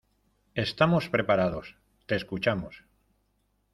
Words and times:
estamos 0.55 1.09
preparados, 1.09 1.75
te 2.07 2.15
escuchamos. 2.15 2.85